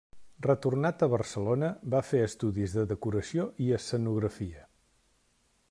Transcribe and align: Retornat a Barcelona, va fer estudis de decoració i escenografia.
Retornat 0.43 1.03
a 1.05 1.09
Barcelona, 1.11 1.67
va 1.95 2.01
fer 2.07 2.21
estudis 2.29 2.73
de 2.79 2.87
decoració 2.93 3.47
i 3.67 3.71
escenografia. 3.81 4.65